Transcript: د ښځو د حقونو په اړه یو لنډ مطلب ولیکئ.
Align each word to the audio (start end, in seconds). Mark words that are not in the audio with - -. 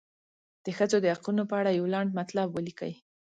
د 0.63 0.67
ښځو 0.77 0.97
د 1.01 1.05
حقونو 1.15 1.43
په 1.49 1.55
اړه 1.61 1.71
یو 1.79 1.85
لنډ 1.93 2.09
مطلب 2.19 2.47
ولیکئ. 2.51 2.93